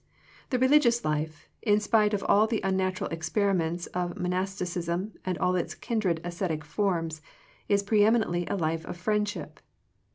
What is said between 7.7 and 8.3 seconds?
preemi